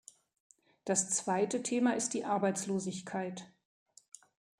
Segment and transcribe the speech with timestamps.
[0.83, 3.47] Das zweite Thema ist die Arbeitslosigkeit.